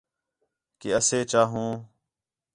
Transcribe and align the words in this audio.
کہ 0.79 0.89
اَسے 0.97 1.19
چاہوں 1.31 1.71